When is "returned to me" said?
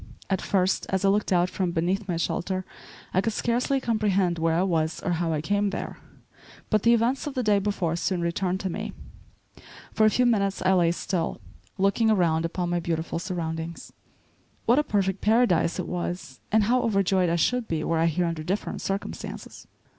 8.21-8.93